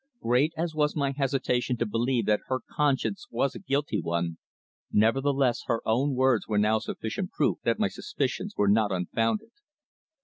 [0.23, 4.39] Great as was my hesitation to believe that her conscience was a guilty one,
[4.91, 9.51] nevertheless her own words were now sufficient proof that my suspicions were not unfounded.